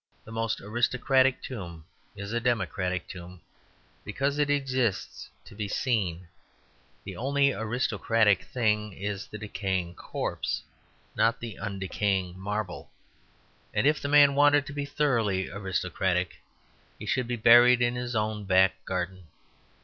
[0.25, 3.41] The most aristocratic tomb is a democratic tomb,
[4.03, 6.27] because it exists to be seen;
[7.03, 10.63] the only aristocratic thing is the decaying corpse,
[11.15, 12.89] not the undecaying marble;
[13.75, 16.41] and if the man wanted to be thoroughly aristocratic,
[16.97, 19.27] he should be buried in his own back garden.